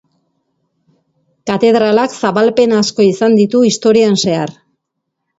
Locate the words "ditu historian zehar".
3.41-4.55